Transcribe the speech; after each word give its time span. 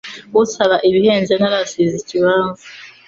Usaba 0.41 0.75
ibihenze 0.89 1.33
ntarasiza 1.39 1.95
ikibanza 2.01 2.63